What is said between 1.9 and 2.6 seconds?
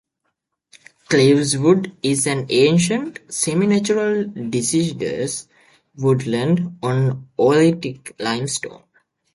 is an